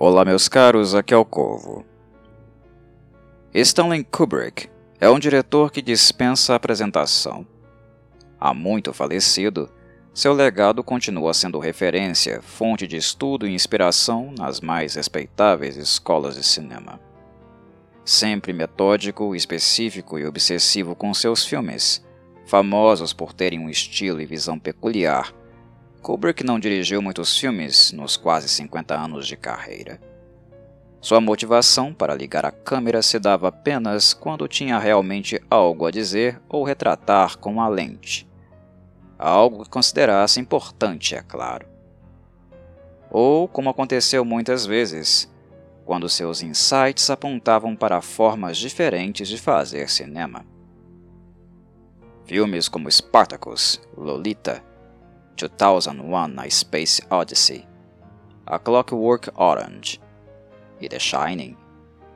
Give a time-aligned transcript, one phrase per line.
[0.00, 1.84] Olá, meus caros, aqui é o Corvo.
[3.52, 4.70] Stanley Kubrick
[5.00, 7.44] é um diretor que dispensa apresentação.
[8.38, 9.68] Há muito falecido,
[10.14, 16.44] seu legado continua sendo referência, fonte de estudo e inspiração nas mais respeitáveis escolas de
[16.44, 17.00] cinema.
[18.04, 22.06] Sempre metódico, específico e obsessivo com seus filmes,
[22.46, 25.34] famosos por terem um estilo e visão peculiar
[26.02, 30.00] Kubrick não dirigiu muitos filmes nos quase 50 anos de carreira.
[31.00, 36.40] Sua motivação para ligar a câmera se dava apenas quando tinha realmente algo a dizer
[36.48, 38.28] ou retratar com a lente.
[39.18, 41.66] Algo que considerasse importante, é claro.
[43.10, 45.30] Ou, como aconteceu muitas vezes,
[45.84, 50.44] quando seus insights apontavam para formas diferentes de fazer cinema.
[52.24, 54.62] Filmes como Spartacus, Lolita
[55.46, 57.66] 2001 A Space Odyssey,
[58.46, 60.00] A Clockwork Orange
[60.80, 61.56] e The Shining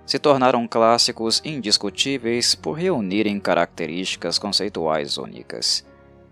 [0.04, 5.86] se tornaram clássicos indiscutíveis por reunirem características conceituais únicas,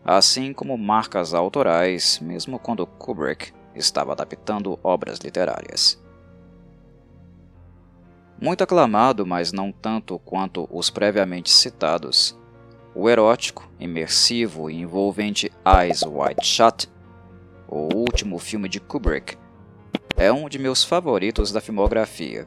[0.05, 6.03] assim como marcas autorais, mesmo quando Kubrick estava adaptando obras literárias.
[8.41, 12.37] Muito aclamado, mas não tanto quanto os previamente citados,
[12.95, 16.89] o erótico, imersivo e envolvente Eyes Wide Shut,
[17.69, 19.37] o último filme de Kubrick,
[20.17, 22.47] é um de meus favoritos da filmografia.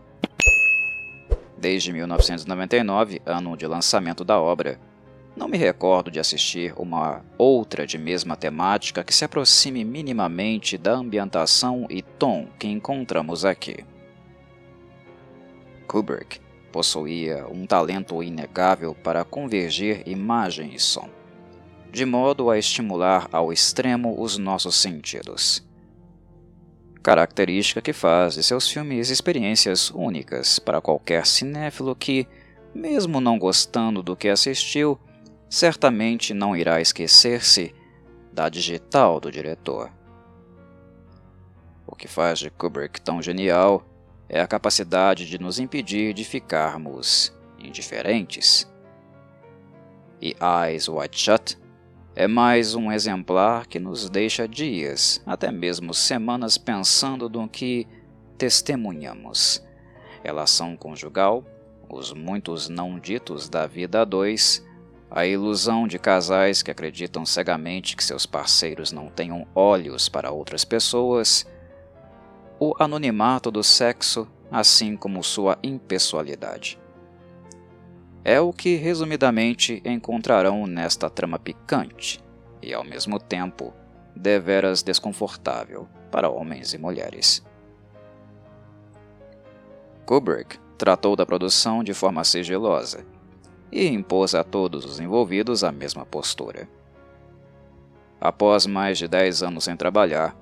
[1.58, 4.80] Desde 1999, ano de lançamento da obra,
[5.36, 10.92] não me recordo de assistir uma outra de mesma temática que se aproxime minimamente da
[10.92, 13.84] ambientação e tom que encontramos aqui.
[15.88, 16.40] Kubrick
[16.74, 21.08] possuía um talento inegável para convergir imagem e som,
[21.92, 25.64] de modo a estimular ao extremo os nossos sentidos.
[27.04, 32.28] Característica que faz de seus filmes experiências únicas para qualquer cinéfilo que,
[32.74, 34.98] mesmo não gostando do que assistiu,
[35.48, 37.76] certamente não irá esquecer-se
[38.32, 39.92] da digital do diretor.
[41.86, 43.86] O que faz de Kubrick tão genial
[44.34, 48.68] é a capacidade de nos impedir de ficarmos indiferentes.
[50.20, 51.58] E Eyes Wide Shut
[52.16, 57.88] é mais um exemplar que nos deixa dias, até mesmo semanas, pensando no que
[58.36, 59.64] testemunhamos.
[60.24, 61.46] Relação conjugal,
[61.88, 64.66] os muitos não ditos da vida a dois,
[65.12, 70.66] a ilusão de casais que acreditam cegamente que seus parceiros não tenham olhos para outras
[70.66, 71.46] pessoas
[72.66, 76.80] o anonimato do sexo, assim como sua impessoalidade.
[78.24, 82.24] É o que, resumidamente, encontrarão nesta trama picante
[82.62, 83.74] e, ao mesmo tempo,
[84.16, 87.44] deveras desconfortável para homens e mulheres.
[90.06, 93.06] Kubrick tratou da produção de forma sigilosa
[93.74, 96.70] e impôs a todos os envolvidos a mesma postura.
[98.22, 100.34] Após mais de dez anos sem trabalhar,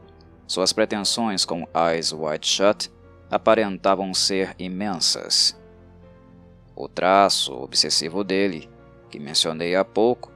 [0.52, 2.92] suas pretensões com Eyes Wide Shut
[3.30, 5.58] aparentavam ser imensas.
[6.76, 8.70] O traço obsessivo dele,
[9.10, 10.30] que mencionei há pouco,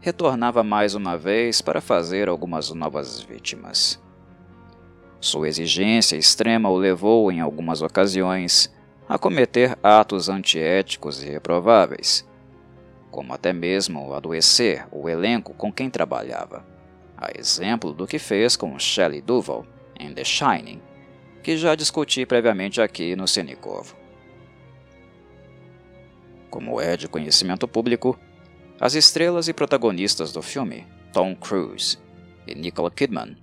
[0.00, 4.00] retornava mais uma vez para fazer algumas novas vítimas.
[5.20, 8.72] Sua exigência extrema o levou, em algumas ocasiões,
[9.08, 12.24] a cometer atos antiéticos e reprováveis,
[13.10, 16.69] como até mesmo adoecer o elenco com quem trabalhava
[17.20, 19.66] a exemplo do que fez com Shelley Duvall
[19.98, 20.80] em The Shining,
[21.42, 23.94] que já discuti previamente aqui no Cinecovo.
[26.48, 28.18] Como é de conhecimento público,
[28.80, 31.98] as estrelas e protagonistas do filme, Tom Cruise
[32.46, 33.36] e Nicole Kidman,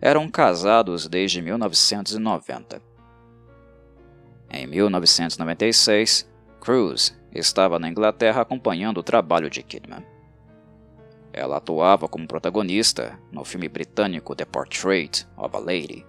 [0.00, 2.82] eram casados desde 1990.
[4.50, 6.28] Em 1996,
[6.60, 10.11] Cruise estava na Inglaterra acompanhando o trabalho de Kidman.
[11.32, 16.06] Ela atuava como protagonista no filme britânico The Portrait of a Lady.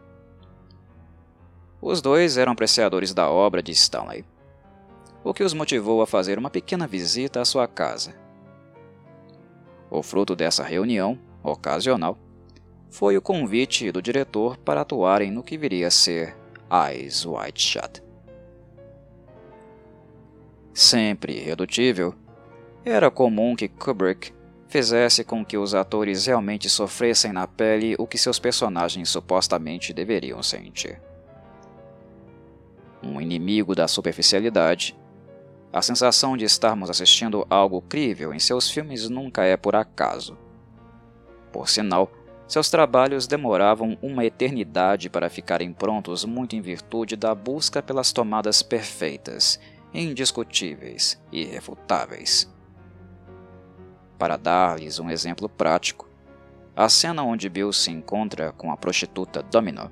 [1.82, 4.26] Os dois eram apreciadores da obra de Stanley,
[5.24, 8.14] o que os motivou a fazer uma pequena visita à sua casa.
[9.90, 12.18] O fruto dessa reunião, ocasional,
[12.90, 16.36] foi o convite do diretor para atuarem no que viria a ser
[16.72, 18.04] Eyes Wide Shut.
[20.74, 22.14] Sempre irredutível,
[22.84, 24.34] era comum que Kubrick
[24.74, 30.42] fizesse com que os atores realmente sofressem na pele o que seus personagens supostamente deveriam
[30.42, 31.00] sentir.
[33.04, 34.98] Um inimigo da superficialidade,
[35.72, 40.36] a sensação de estarmos assistindo algo crível em seus filmes nunca é por acaso.
[41.52, 42.12] Por sinal,
[42.48, 48.64] seus trabalhos demoravam uma eternidade para ficarem prontos, muito em virtude da busca pelas tomadas
[48.64, 49.60] perfeitas,
[49.94, 52.52] indiscutíveis e irrefutáveis.
[54.24, 56.08] Para dar-lhes um exemplo prático,
[56.74, 59.92] a cena onde Bill se encontra com a prostituta Domino,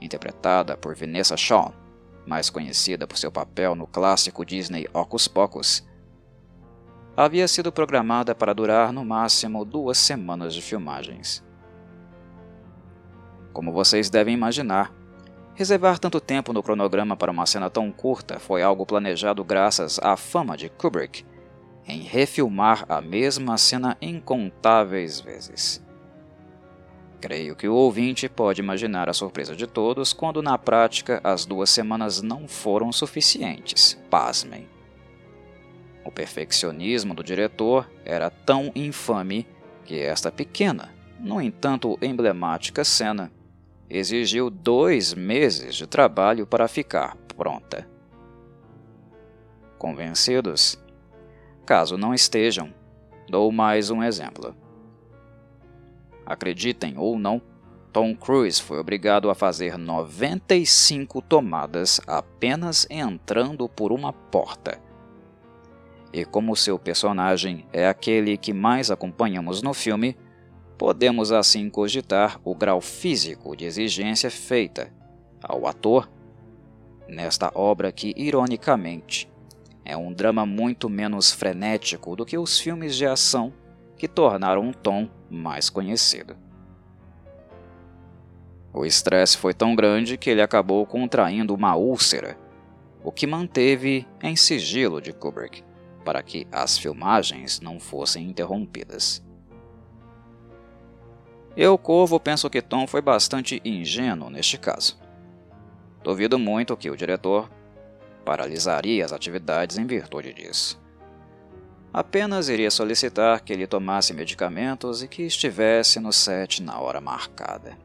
[0.00, 1.74] interpretada por Vanessa Shaw,
[2.24, 5.84] mais conhecida por seu papel no clássico Disney Ocus Pocus,
[7.16, 11.44] havia sido programada para durar no máximo duas semanas de filmagens.
[13.52, 14.94] Como vocês devem imaginar,
[15.56, 20.16] reservar tanto tempo no cronograma para uma cena tão curta foi algo planejado graças à
[20.16, 21.26] fama de Kubrick
[21.88, 25.82] em refilmar a mesma cena incontáveis vezes.
[27.20, 31.70] Creio que o ouvinte pode imaginar a surpresa de todos quando, na prática, as duas
[31.70, 33.98] semanas não foram suficientes.
[34.08, 34.68] Pasmem.
[36.04, 39.46] O perfeccionismo do diretor era tão infame
[39.84, 43.32] que esta pequena, no entanto emblemática cena
[43.90, 47.88] exigiu dois meses de trabalho para ficar pronta.
[49.78, 50.78] Convencidos?
[51.68, 52.72] Caso não estejam,
[53.28, 54.56] dou mais um exemplo.
[56.24, 57.42] Acreditem ou não,
[57.92, 64.80] Tom Cruise foi obrigado a fazer 95 tomadas apenas entrando por uma porta.
[66.10, 70.16] E como seu personagem é aquele que mais acompanhamos no filme,
[70.78, 74.90] Podemos assim cogitar o grau físico de exigência feita
[75.42, 76.08] ao ator
[77.06, 79.28] nesta obra que, ironicamente,
[79.88, 83.52] é um drama muito menos frenético do que os filmes de ação
[83.96, 86.36] que tornaram um tom mais conhecido.
[88.70, 92.38] O estresse foi tão grande que ele acabou contraindo uma úlcera,
[93.02, 95.64] o que manteve em sigilo de Kubrick
[96.04, 99.24] para que as filmagens não fossem interrompidas.
[101.56, 104.98] Eu, Corvo, penso que Tom foi bastante ingênuo neste caso.
[106.04, 107.50] Duvido muito que o diretor
[108.28, 110.78] paralisaria as atividades em virtude disso.
[111.90, 117.78] Apenas iria solicitar que ele tomasse medicamentos e que estivesse no set na hora marcada.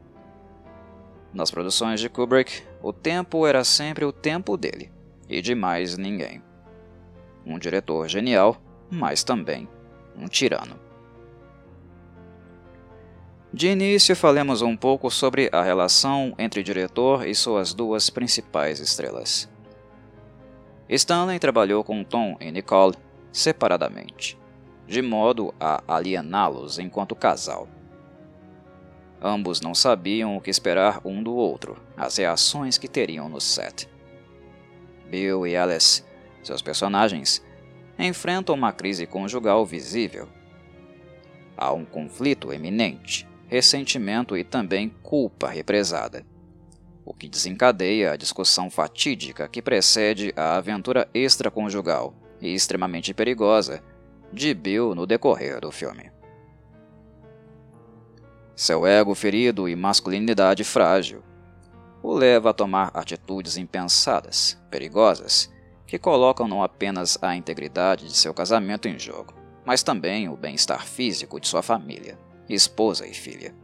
[1.34, 4.92] Nas produções de Kubrick, o tempo era sempre o tempo dele
[5.30, 6.44] e de mais ninguém.
[7.46, 8.62] Um diretor genial,
[8.92, 9.66] mas também
[10.14, 10.78] um tirano.
[13.54, 19.53] De início, falemos um pouco sobre a relação entre diretor e suas duas principais estrelas.
[20.90, 22.96] Stanley trabalhou com Tom e Nicole
[23.32, 24.38] separadamente,
[24.88, 27.68] de modo a aliená-los enquanto casal.
[29.22, 33.90] Ambos não sabiam o que esperar um do outro, as reações que teriam no set.
[35.10, 36.04] Bill e Alice,
[36.44, 37.44] seus personagens,
[37.98, 40.28] enfrentam uma crise conjugal visível.
[41.56, 46.26] Há um conflito eminente ressentimento e também culpa represada,
[47.06, 53.84] o que desencadeia a discussão fatídica que precede a aventura extraconjugal e extremamente perigosa
[54.32, 56.12] de Bill no decorrer do filme.
[58.56, 61.24] Seu ego ferido e masculinidade frágil
[62.02, 65.52] o leva a tomar atitudes impensadas, perigosas,
[65.88, 69.34] que colocam não apenas a integridade de seu casamento em jogo,
[69.66, 72.18] mas também o bem-estar físico de sua família
[72.50, 73.63] esposa e filha.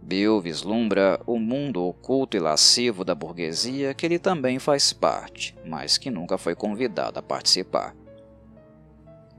[0.00, 5.98] Bill vislumbra o mundo oculto e lascivo da burguesia que ele também faz parte, mas
[5.98, 7.94] que nunca foi convidado a participar.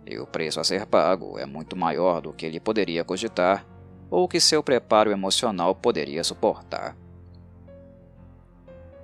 [0.05, 3.65] E o preço a ser pago é muito maior do que ele poderia cogitar
[4.09, 6.95] ou que seu preparo emocional poderia suportar.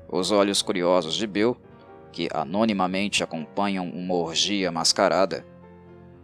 [0.07, 1.57] Os olhos curiosos de Bill,
[2.11, 5.45] que anonimamente acompanham uma orgia mascarada,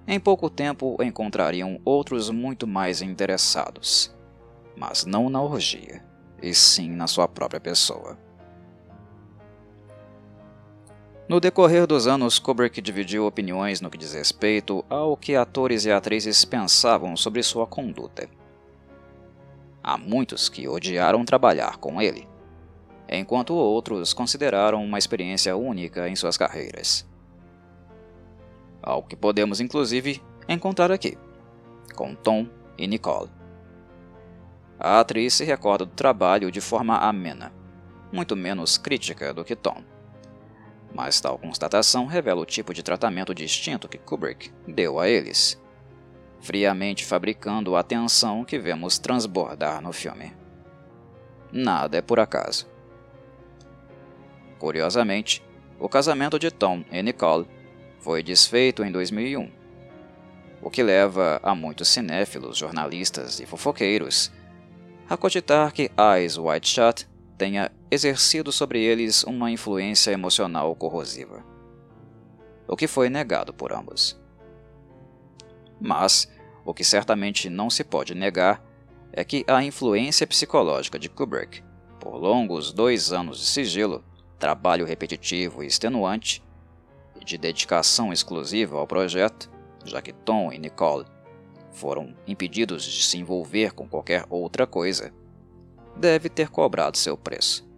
[0.07, 4.13] em pouco tempo encontrariam outros muito mais interessados,
[4.81, 6.03] mas não na orgia,
[6.41, 8.17] e sim na sua própria pessoa.
[11.29, 15.91] No decorrer dos anos, Kubrick dividiu opiniões no que diz respeito ao que atores e
[15.91, 18.27] atrizes pensavam sobre sua conduta.
[19.83, 22.27] Há muitos que odiaram trabalhar com ele,
[23.07, 27.05] enquanto outros consideraram uma experiência única em suas carreiras
[28.81, 31.15] algo que podemos inclusive encontrar aqui,
[31.95, 32.47] com Tom
[32.79, 33.40] e Nicole.
[34.83, 37.53] A atriz se recorda do trabalho de forma amena,
[38.11, 39.83] muito menos crítica do que Tom.
[40.91, 45.61] Mas tal constatação revela o tipo de tratamento distinto que Kubrick deu a eles,
[46.39, 50.33] friamente fabricando a tensão que vemos transbordar no filme.
[51.51, 52.67] Nada é por acaso.
[54.57, 55.43] Curiosamente,
[55.79, 57.47] o casamento de Tom e Nicole
[57.99, 59.61] foi desfeito em 2001.
[60.59, 64.31] o que leva a muitos cinéfilos, jornalistas e fofoqueiros
[65.11, 67.05] a cogitar que Eyes Wide Shut
[67.37, 71.43] tenha exercido sobre eles uma influência emocional corrosiva,
[72.65, 74.17] o que foi negado por ambos.
[75.81, 76.31] Mas
[76.63, 78.63] o que certamente não se pode negar
[79.11, 81.61] é que a influência psicológica de Kubrick,
[81.99, 84.05] por longos dois anos de sigilo,
[84.39, 86.41] trabalho repetitivo e extenuante,
[87.19, 89.51] e de dedicação exclusiva ao projeto,
[89.83, 91.05] já que Tom e Nicole
[91.71, 95.13] foram impedidos de se envolver com qualquer outra coisa,
[95.95, 97.69] deve ter cobrado seu preço.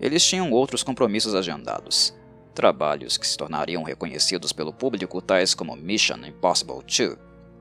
[0.00, 2.14] Eles tinham outros compromissos agendados,
[2.54, 7.16] trabalhos que se tornariam reconhecidos pelo público, tais como Mission Impossible 2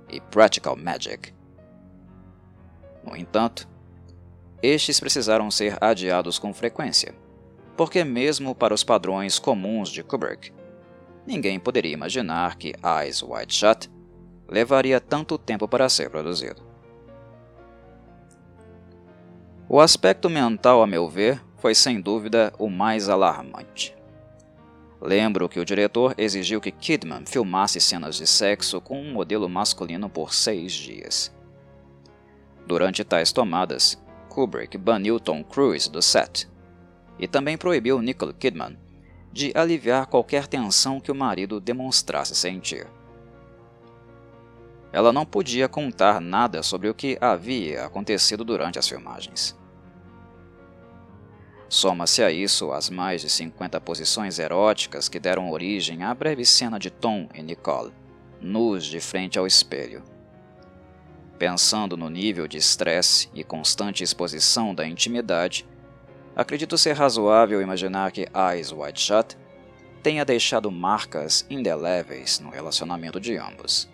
[0.10, 1.34] e Practical Magic.
[3.04, 3.68] No entanto,
[4.62, 7.16] estes precisaram ser adiados com frequência,
[7.78, 10.52] porque, mesmo para os padrões comuns de Kubrick,
[11.26, 13.90] ninguém poderia imaginar que Eyes Wide Shut
[14.48, 16.62] levaria tanto tempo para ser produzido.
[19.68, 23.96] O aspecto mental, a meu ver, foi sem dúvida o mais alarmante.
[25.00, 30.10] Lembro que o diretor exigiu que Kidman filmasse cenas de sexo com um modelo masculino
[30.10, 31.34] por seis dias.
[32.68, 33.98] Durante tais tomadas,
[34.30, 36.48] Kubrick baniu Tom Cruise do set
[37.18, 38.78] e também proibiu Nicole Kidman
[39.32, 42.88] de aliviar qualquer tensão que o marido demonstrasse sentir.
[44.92, 49.58] Ela não podia contar nada sobre o que havia acontecido durante as filmagens.
[51.70, 56.78] Soma-se a isso as mais de 50 posições eróticas que deram origem à breve cena
[56.78, 57.94] de Tom e Nicole,
[58.42, 60.04] nus de frente ao espelho.
[61.40, 65.66] Pensando no nível de estresse e constante exposição da intimidade,
[66.36, 69.38] acredito ser razoável imaginar que Eyes Wide Shut
[70.02, 73.90] tenha deixado marcas indeléveis no relacionamento de ambos.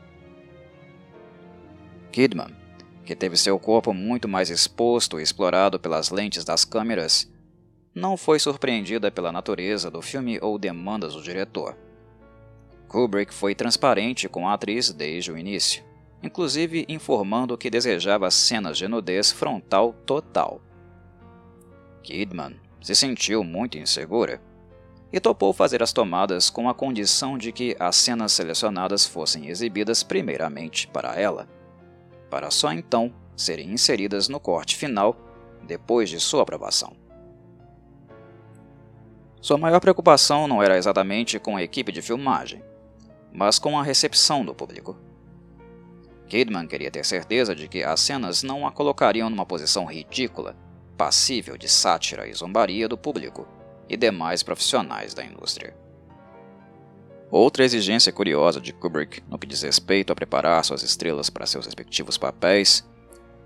[2.12, 2.56] Kidman,
[3.06, 7.32] que teve seu corpo muito mais exposto e explorado pelas lentes das câmeras,
[7.94, 11.76] não foi surpreendida pela natureza do filme ou demandas do diretor.
[12.88, 15.84] Kubrick foi transparente com a atriz desde o início,
[16.24, 20.62] inclusive informando que desejava cenas de nudez frontal total.
[22.08, 24.42] Kidman se sentiu muito insegura
[25.12, 30.04] e topou fazer as tomadas com a condição de que as cenas selecionadas fossem exibidas
[30.04, 31.50] primeiramente para ela,
[32.30, 35.18] para só então serem inseridas no corte final
[35.64, 36.96] depois de sua aprovação.
[39.42, 42.64] Sua maior preocupação não era exatamente com a equipe de filmagem,
[43.34, 44.98] mas com a recepção do público.
[46.30, 50.56] Kidman queria ter certeza de que as cenas não a colocariam numa posição ridícula,
[50.98, 53.48] passível de sátira e zombaria do público
[53.88, 55.76] e demais profissionais da indústria.
[57.30, 61.66] Outra exigência curiosa de Kubrick no que diz respeito a preparar suas estrelas para seus
[61.66, 62.88] respectivos papéis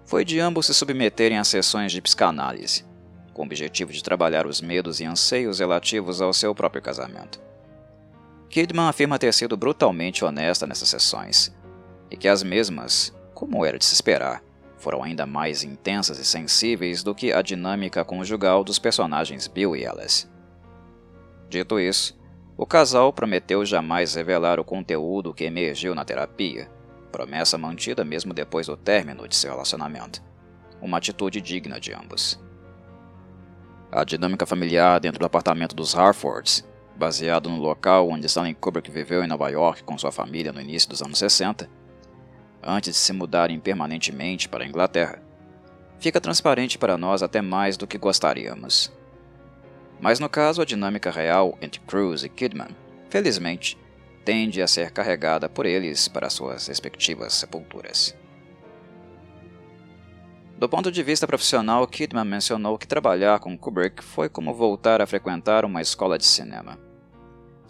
[0.05, 2.85] foi de ambos se submeterem a sessões de psicanálise,
[3.33, 7.41] com o objetivo de trabalhar os medos e anseios relativos ao seu próprio casamento.
[8.49, 11.51] Kidman afirma ter sido brutalmente honesta nessas sessões,
[12.09, 14.43] e que as mesmas, como era de se esperar,
[14.81, 19.85] foram ainda mais intensas e sensíveis do que a dinâmica conjugal dos personagens Bill e
[19.85, 20.27] Alice.
[21.47, 22.19] Dito isso,
[22.57, 26.69] o casal prometeu jamais revelar o conteúdo que emergiu na terapia,
[27.11, 30.21] promessa mantida mesmo depois do término de seu relacionamento,
[30.81, 32.39] uma atitude digna de ambos.
[33.91, 39.23] A dinâmica familiar dentro do apartamento dos Harfords, baseado no local onde Stanley Kubrick viveu
[39.23, 41.69] em Nova York com sua família no início dos anos 60,
[42.63, 45.21] antes de se mudarem permanentemente para a Inglaterra,
[45.99, 48.91] fica transparente para nós até mais do que gostaríamos.
[49.99, 52.75] Mas no caso, a dinâmica real entre Cruise e Kidman,
[53.09, 53.77] felizmente,
[54.25, 58.15] tende a ser carregada por eles para suas respectivas sepulturas.
[60.57, 65.07] Do ponto de vista profissional, Kidman mencionou que trabalhar com Kubrick foi como voltar a
[65.07, 66.77] frequentar uma escola de cinema.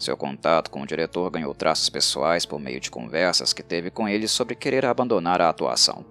[0.02, 4.08] Seu contato com o diretor ganhou traços pessoais por meio de conversas que teve com
[4.08, 6.04] ele sobre querer abandonar a atuação,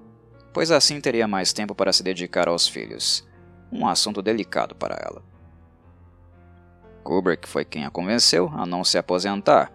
[0.53, 3.27] pois assim teria mais tempo para se dedicar aos filhos,
[3.69, 5.21] um assunto delicado para ela.
[7.03, 9.73] Kubrick foi quem a convenceu a não se aposentar,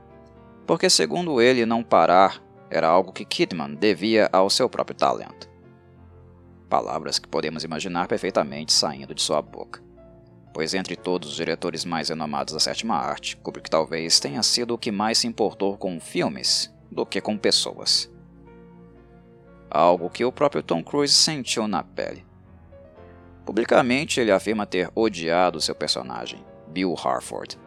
[0.66, 5.46] porque, segundo ele, não parar era algo que Kidman devia ao seu próprio talento
[6.70, 9.85] palavras que podemos imaginar perfeitamente saindo de sua boca.
[10.56, 14.78] Pois entre todos os diretores mais renomados da sétima arte, Kubrick talvez tenha sido o
[14.78, 18.10] que mais se importou com filmes do que com pessoas.
[19.70, 22.24] Algo que o próprio Tom Cruise sentiu na pele.
[23.44, 27.58] Publicamente, ele afirma ter odiado seu personagem, Bill Harford.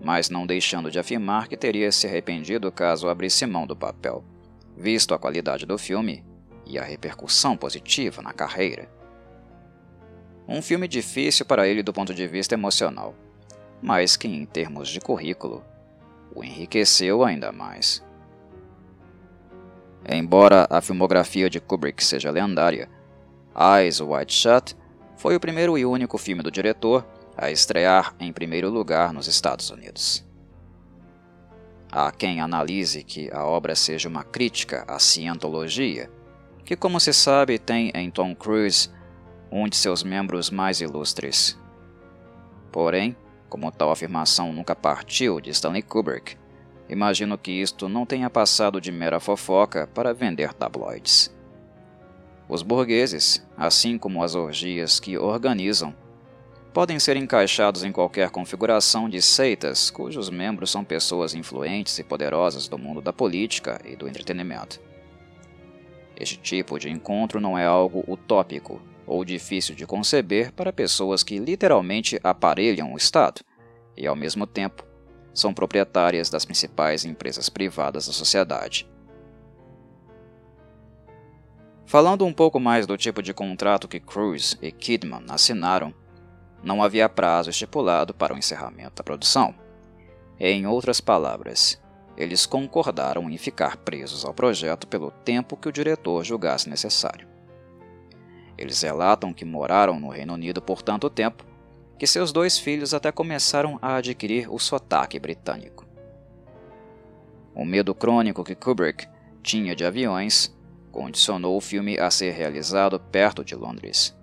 [0.00, 4.24] mas não deixando de afirmar que teria se arrependido caso abrisse mão do papel,
[4.76, 6.24] visto a qualidade do filme
[6.66, 8.90] e a repercussão positiva na carreira.
[10.52, 13.14] Um filme difícil para ele do ponto de vista emocional,
[13.80, 15.64] mas que, em termos de currículo,
[16.34, 18.04] o enriqueceu ainda mais.
[20.08, 22.90] Embora a filmografia de Kubrick seja lendária,
[23.56, 24.76] Eyes Wide Shut
[25.16, 29.70] foi o primeiro e único filme do diretor a estrear em primeiro lugar nos Estados
[29.70, 30.26] Unidos.
[31.92, 36.10] Há quem analise que a obra seja uma crítica à cientologia,
[36.64, 38.90] que, como se sabe, tem em Tom Cruise
[39.50, 41.58] um de seus membros mais ilustres.
[42.70, 43.16] Porém,
[43.48, 46.36] como tal afirmação nunca partiu de Stanley Kubrick,
[46.88, 51.34] imagino que isto não tenha passado de mera fofoca para vender tabloides.
[52.48, 55.94] Os burgueses, assim como as orgias que organizam,
[56.72, 62.68] podem ser encaixados em qualquer configuração de seitas cujos membros são pessoas influentes e poderosas
[62.68, 64.80] do mundo da política e do entretenimento.
[66.16, 68.80] Este tipo de encontro não é algo utópico
[69.10, 73.40] ou difícil de conceber para pessoas que literalmente aparelham o Estado
[73.96, 74.86] e, ao mesmo tempo,
[75.34, 78.88] são proprietárias das principais empresas privadas da sociedade.
[81.84, 85.92] Falando um pouco mais do tipo de contrato que Cruz e Kidman assinaram,
[86.62, 89.52] não havia prazo estipulado para o encerramento da produção.
[90.38, 91.82] Em outras palavras,
[92.16, 97.29] eles concordaram em ficar presos ao projeto pelo tempo que o diretor julgasse necessário.
[98.60, 101.44] Eles relatam que moraram no Reino Unido por tanto tempo
[101.98, 105.86] que seus dois filhos até começaram a adquirir o sotaque britânico.
[107.54, 109.08] O medo crônico que Kubrick
[109.42, 110.54] tinha de aviões
[110.92, 114.14] condicionou o filme a ser realizado perto de Londres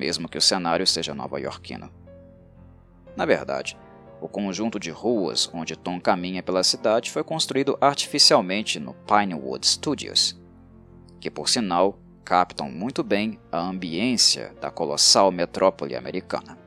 [0.00, 1.90] mesmo que o cenário seja nova-iorquino.
[3.14, 3.76] Na verdade,
[4.18, 10.40] o conjunto de ruas onde Tom caminha pela cidade foi construído artificialmente no Pinewood Studios,
[11.20, 16.58] que por sinal captam muito bem a ambiência da colossal metrópole americana.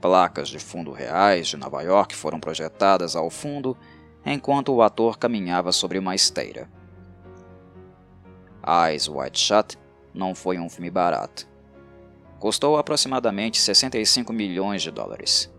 [0.00, 3.76] Placas de fundo reais de Nova York foram projetadas ao fundo
[4.24, 6.68] enquanto o ator caminhava sobre uma esteira.
[8.66, 9.76] Eyes Wide Shut
[10.14, 11.48] não foi um filme barato.
[12.38, 15.52] Custou aproximadamente 65 milhões de dólares.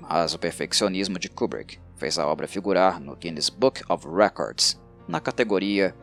[0.00, 5.20] Mas o perfeccionismo de Kubrick fez a obra figurar no Guinness Book of Records na
[5.20, 5.94] categoria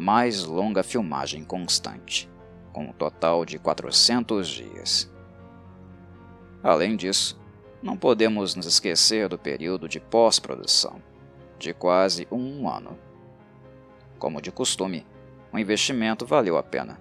[0.00, 2.30] Mais Longa Filmagem Constante,
[2.72, 5.12] com um total de 400 dias.
[6.62, 7.36] Além disso,
[7.82, 11.02] não podemos nos esquecer do período de pós-produção,
[11.58, 12.96] de quase um ano.
[14.20, 15.04] Como de costume,
[15.52, 16.96] o investimento valeu a pena,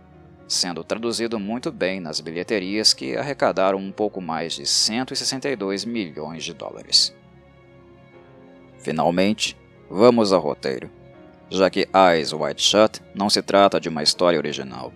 [0.47, 6.51] sendo traduzido muito bem nas bilheterias que arrecadaram um pouco mais de 162 milhões de
[6.51, 7.15] dólares.
[8.79, 9.55] Finalmente,
[9.87, 10.89] vamos ao roteiro,
[11.49, 14.93] já que Eyes Wide Shut não se trata de uma história original.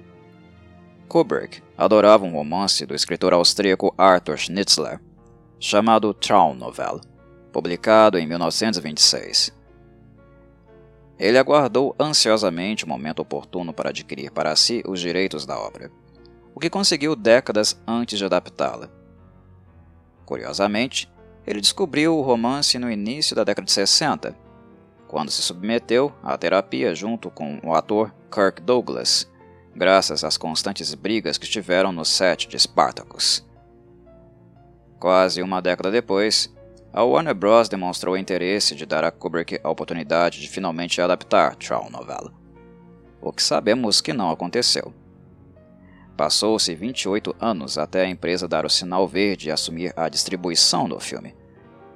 [1.08, 5.00] Kubrick adorava um romance do escritor austríaco Arthur Schnitzler,
[5.60, 7.02] chamado Traum Novel,
[7.52, 9.52] publicado em 1926.
[11.20, 15.92] Ele aguardou ansiosamente o momento oportuno para adquirir para si os direitos da obra,
[16.56, 18.90] o que conseguiu décadas antes de adaptá-la.
[20.26, 21.12] Curiosamente,
[21.46, 24.36] ele descobriu o romance no início da década de 60,
[25.12, 29.30] quando se submeteu à terapia junto com o ator Kirk Douglas,
[29.76, 33.46] graças às constantes brigas que tiveram no set de Spartacus.
[34.98, 36.50] Quase uma década depois,
[36.94, 37.68] a Warner Bros.
[37.68, 42.32] demonstrou interesse de dar a Kubrick a oportunidade de finalmente adaptar Troll novela,
[43.22, 44.94] o que sabemos que não aconteceu.
[46.16, 51.02] Passou-se 28 anos até a empresa dar o sinal verde e assumir a distribuição do
[51.02, 51.36] filme,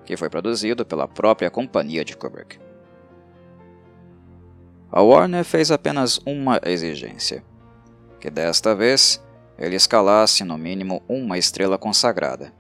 [0.04, 2.65] que foi produzido pela própria companhia de Kubrick.
[4.96, 7.44] A Warner fez apenas uma exigência:
[8.20, 9.24] que desta vez
[9.60, 12.52] ele escalasse no mínimo uma estrela consagrada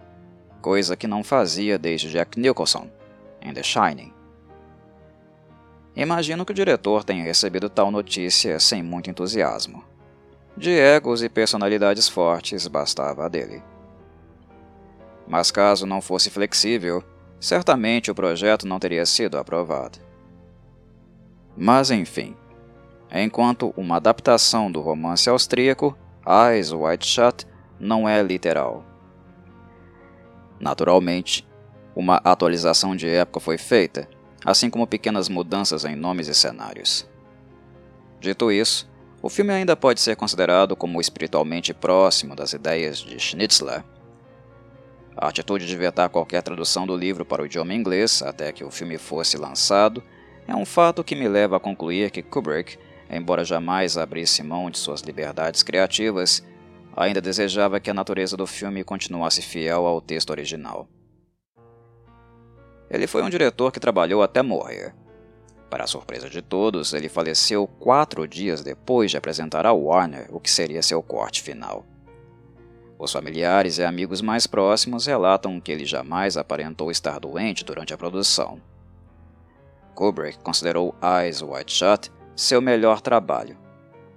[0.66, 2.90] coisa que não fazia desde Jack Nicholson
[3.40, 4.12] em The Shining.
[5.96, 9.84] Imagino que o diretor tenha recebido tal notícia sem muito entusiasmo.
[10.58, 13.62] De egos e personalidades fortes bastava a dele.
[15.28, 17.04] Mas caso não fosse flexível,
[17.40, 20.00] certamente o projeto não teria sido aprovado.
[21.58, 22.36] Mas enfim,
[23.12, 27.46] enquanto uma adaptação do romance austríaco, Eyes Wide Shut
[27.80, 28.84] não é literal.
[30.60, 31.48] Naturalmente,
[31.96, 34.10] uma atualização de época foi feita,
[34.44, 37.08] assim como pequenas mudanças em nomes e cenários.
[38.20, 38.90] Dito isso,
[39.22, 43.84] o filme ainda pode ser considerado como espiritualmente próximo das ideias de Schnitzler.
[45.16, 48.70] A atitude de vetar qualquer tradução do livro para o idioma inglês até que o
[48.70, 50.04] filme fosse lançado
[50.48, 52.78] é um fato que me leva a concluir que Kubrick,
[53.10, 56.44] embora jamais abrisse mão de suas liberdades criativas,
[56.96, 60.88] ainda desejava que a natureza do filme continuasse fiel ao texto original.
[62.90, 64.94] Ele foi um diretor que trabalhou até morrer.
[65.70, 70.40] Para a surpresa de todos, ele faleceu quatro dias depois de apresentar ao Warner o
[70.40, 71.86] que seria seu corte final.
[72.98, 77.98] Os familiares e amigos mais próximos relatam que ele jamais aparentou estar doente durante a
[77.98, 78.62] produção.
[79.96, 83.58] Kubrick considerou Eyes Wide Shut seu melhor trabalho,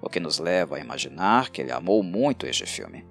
[0.02, 3.06] o que nos leva a imaginar que ele amou muito este filme.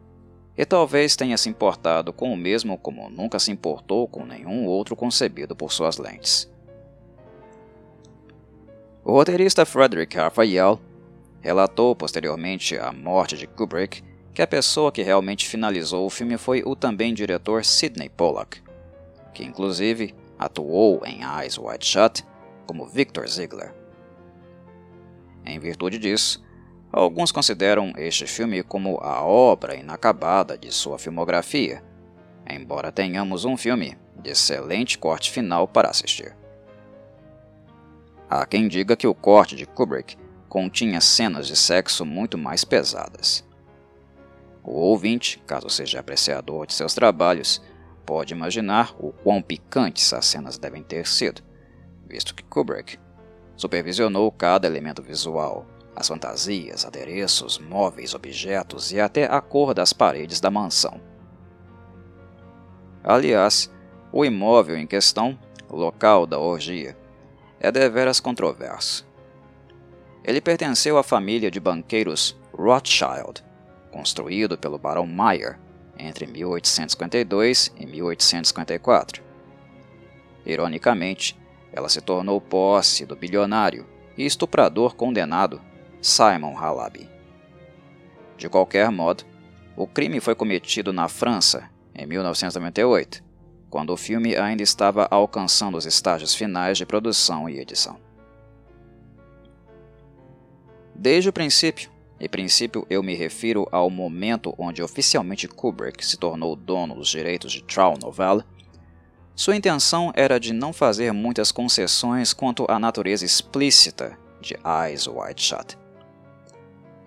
[0.57, 4.95] E talvez tenha se importado com o mesmo como nunca se importou com nenhum outro
[4.95, 6.51] concebido por suas lentes.
[9.03, 10.81] O roteirista Frederick Raphael
[11.39, 14.03] relatou posteriormente à morte de Kubrick
[14.33, 18.61] que a pessoa que realmente finalizou o filme foi o também diretor Sidney Pollack,
[19.33, 22.25] que inclusive atuou em Eyes Wide Shut
[22.67, 23.73] como Victor Ziegler.
[25.45, 26.43] Em virtude disso,
[26.91, 31.81] alguns consideram este filme como a obra inacabada de sua filmografia,
[32.49, 36.35] embora tenhamos um filme de excelente corte final para assistir.
[38.29, 40.17] Há quem diga que o corte de Kubrick
[40.49, 43.45] continha cenas de sexo muito mais pesadas.
[44.63, 47.61] O ouvinte, caso seja apreciador de seus trabalhos,
[48.05, 51.41] pode imaginar o quão picantes as cenas devem ter sido,
[52.07, 52.97] visto que Kubrick
[53.55, 55.65] supervisionou cada elemento visual,
[55.95, 61.01] as fantasias, adereços, móveis, objetos e até a cor das paredes da mansão.
[63.03, 63.71] Aliás,
[64.11, 65.37] o imóvel em questão,
[65.69, 66.97] local da orgia,
[67.59, 69.07] é deveras controverso.
[70.23, 73.43] Ele pertenceu à família de banqueiros Rothschild,
[73.91, 75.59] construído pelo Barão Mayer
[75.97, 79.23] entre 1852 e 1854.
[80.45, 81.37] Ironicamente,
[81.71, 83.85] ela se tornou posse do bilionário
[84.17, 85.61] e estuprador condenado
[86.01, 87.09] Simon Halaby.
[88.37, 89.23] De qualquer modo,
[89.75, 93.23] o crime foi cometido na França em 1998,
[93.69, 97.99] quando o filme ainda estava alcançando os estágios finais de produção e edição.
[100.95, 106.55] Desde o princípio, e princípio eu me refiro ao momento onde oficialmente Kubrick se tornou
[106.55, 108.45] dono dos direitos de Troll Novella,
[109.37, 115.39] sua intenção era de não fazer muitas concessões quanto à natureza explícita de Eyes Wide
[115.39, 115.77] Shut.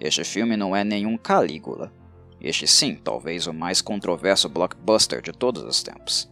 [0.00, 1.92] Este filme não é nenhum Calígula.
[2.40, 6.30] Este sim, talvez o mais controverso blockbuster de todos os tempos.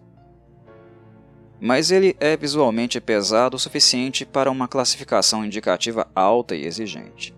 [1.61, 7.35] Mas ele é visualmente pesado o suficiente para uma classificação indicativa alta e exigente.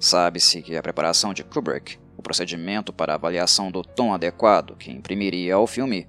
[0.00, 5.56] Sabe-se que a preparação de Kubrick, o procedimento para avaliação do tom adequado que imprimiria
[5.56, 6.08] ao filme,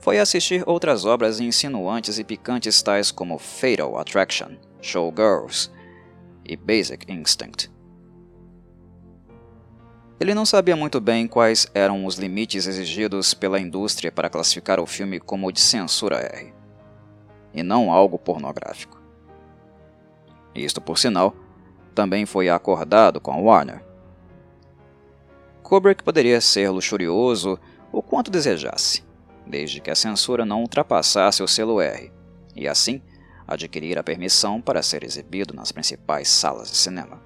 [0.00, 5.70] foi assistir outras obras insinuantes e picantes tais como Fatal Attraction, Showgirls
[6.44, 7.70] e Basic Instinct.
[10.18, 14.86] Ele não sabia muito bem quais eram os limites exigidos pela indústria para classificar o
[14.86, 16.52] filme como de censura R,
[17.54, 19.00] e não algo pornográfico.
[20.54, 21.34] Isto, por sinal,
[21.94, 23.82] também foi acordado com a Warner.
[25.62, 27.58] Kubrick poderia ser luxurioso
[27.92, 29.02] o quanto desejasse,
[29.50, 32.12] desde que a censura não ultrapassasse o selo R,
[32.54, 33.02] e assim
[33.46, 37.20] adquirir a permissão para ser exibido nas principais salas de cinema.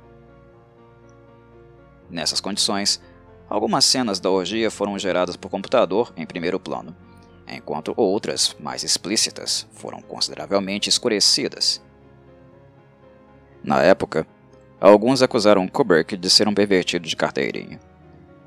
[2.10, 3.00] Nessas condições,
[3.48, 6.96] algumas cenas da orgia foram geradas por computador em primeiro plano,
[7.46, 11.82] enquanto outras, mais explícitas, foram consideravelmente escurecidas.
[13.62, 14.26] Na época,
[14.80, 17.78] alguns acusaram Kubrick de ser um pervertido de carteirinha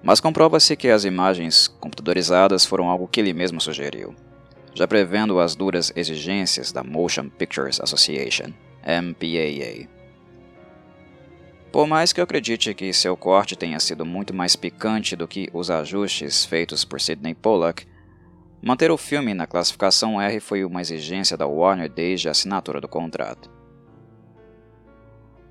[0.08, 4.16] mas comprova-se que as imagens computadorizadas foram algo que ele mesmo sugeriu,
[4.74, 8.54] já prevendo as duras exigências da Motion Pictures Association,
[8.86, 9.90] MPAA.
[11.74, 15.50] Por mais que eu acredite que seu corte tenha sido muito mais picante do que
[15.52, 17.86] os ajustes feitos por Sidney Pollack,
[18.62, 22.88] manter o filme na classificação R foi uma exigência da Warner desde a assinatura do
[22.88, 23.52] contrato.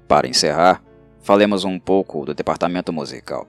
[0.09, 0.83] Para encerrar,
[1.21, 3.47] falemos um pouco do departamento musical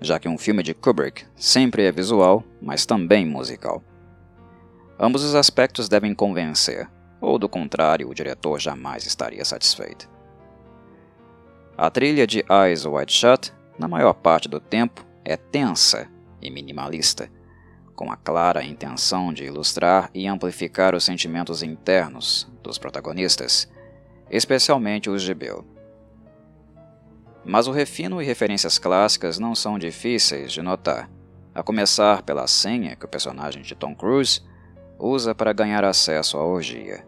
[0.00, 3.82] já que um filme de Kubrick sempre é visual, mas também musical.
[4.98, 6.88] Ambos os aspectos devem convencer,
[7.20, 10.08] ou do contrário, o diretor jamais estaria satisfeito.
[11.76, 16.08] A trilha de Eyes Wide Shut, na maior parte do tempo, é tensa
[16.42, 17.30] e minimalista,
[17.94, 23.68] com a clara intenção de ilustrar e amplificar os sentimentos internos dos protagonistas,
[24.30, 25.64] especialmente os de Bill.
[27.48, 31.10] Mas o refino e referências clássicas não são difíceis de notar,
[31.54, 34.42] a começar pela senha que o personagem de Tom Cruise
[34.98, 37.06] usa para ganhar acesso à orgia.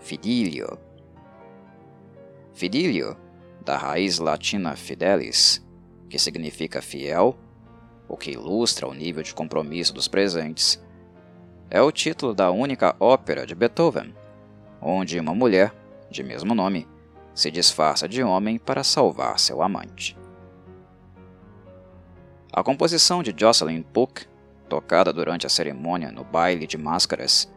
[0.00, 0.76] Fidilio.
[2.52, 3.16] Fidilio,
[3.64, 5.64] da raiz latina fidelis,
[6.10, 7.38] que significa fiel,
[8.08, 10.84] o que ilustra o nível de compromisso dos presentes,
[11.70, 14.12] é o título da única ópera de Beethoven,
[14.82, 15.72] onde uma mulher,
[16.10, 16.88] de mesmo nome,
[17.38, 20.18] se disfarça de homem para salvar seu amante.
[22.52, 24.26] A composição de Jocelyn Puck,
[24.68, 27.48] tocada durante a cerimônia no baile de máscaras,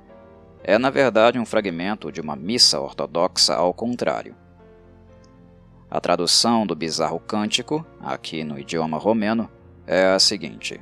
[0.63, 4.36] é na verdade um fragmento de uma missa ortodoxa ao contrário.
[5.89, 9.50] A tradução do bizarro cântico, aqui no idioma romeno,
[9.88, 10.80] é a seguinte: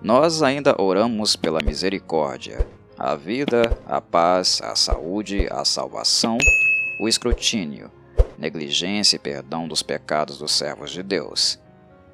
[0.00, 2.64] Nós ainda oramos pela misericórdia,
[3.02, 6.38] a vida, a paz, a saúde, a salvação,
[7.00, 7.90] o escrutínio,
[8.38, 11.58] negligência e perdão dos pecados dos servos de Deus,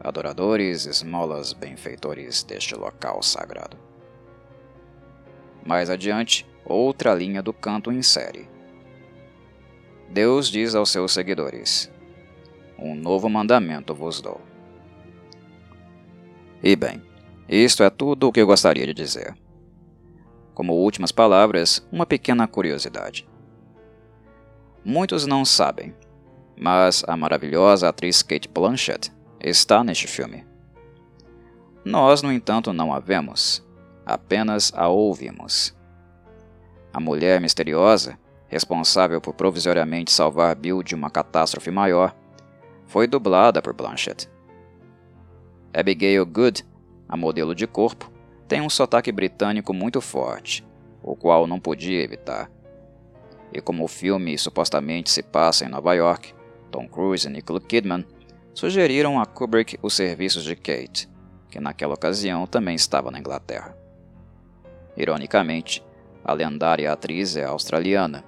[0.01, 3.77] adoradores, esmolas, benfeitores deste local sagrado.
[5.63, 8.49] Mais adiante, outra linha do canto insere:
[10.09, 11.93] Deus diz aos seus seguidores:
[12.79, 14.41] Um novo mandamento vos dou.
[16.63, 17.03] E bem,
[17.47, 19.37] isto é tudo o que eu gostaria de dizer.
[20.59, 23.29] Como últimas palavras, uma pequena curiosidade.
[24.85, 25.95] Muitos não sabem,
[26.61, 30.45] mas a maravilhosa atriz Kate Blanchett está neste filme.
[31.85, 33.65] Nós, no entanto, não a vemos,
[34.05, 35.77] apenas a ouvimos.
[36.93, 38.19] A mulher misteriosa,
[38.49, 42.13] responsável por provisoriamente salvar Bill de uma catástrofe maior,
[42.85, 44.29] foi dublada por Blanchett.
[45.73, 46.67] Abigail Good,
[47.09, 48.18] a modelo de corpo,
[48.49, 50.67] tem um sotaque britânico muito forte,
[51.03, 52.51] o qual não podia evitar.
[53.53, 56.35] E como o filme supostamente se passa em Nova York,
[56.71, 58.07] Tom Cruise e Nicole Kidman
[58.55, 61.09] sugeriram a Kubrick os serviços de Kate,
[61.51, 63.77] que naquela ocasião também estava na Inglaterra.
[64.97, 65.85] Ironicamente,
[66.25, 68.25] a lendária atriz é australiana,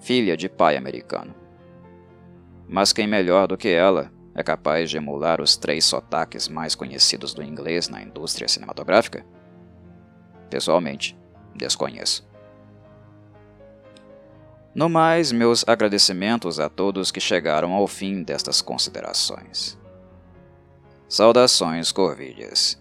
[0.00, 1.34] filha de pai americano.
[2.66, 7.34] Mas quem melhor do que ela é capaz de emular os três sotaques mais conhecidos
[7.34, 9.24] do inglês na indústria cinematográfica?
[10.50, 11.16] Pessoalmente,
[11.54, 12.26] desconheço.
[14.74, 19.76] No mais, meus agradecimentos a todos que chegaram ao fim destas considerações.
[21.08, 22.80] Saudações, Corvilhas.